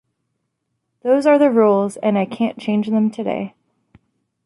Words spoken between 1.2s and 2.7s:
are the rules and I can't